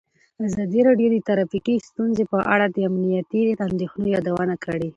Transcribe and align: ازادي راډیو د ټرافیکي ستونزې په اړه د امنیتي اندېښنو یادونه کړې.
ازادي 0.47 0.79
راډیو 0.87 1.09
د 1.11 1.17
ټرافیکي 1.27 1.75
ستونزې 1.89 2.23
په 2.31 2.39
اړه 2.53 2.65
د 2.69 2.77
امنیتي 2.89 3.41
اندېښنو 3.67 4.05
یادونه 4.15 4.55
کړې. 4.65 4.89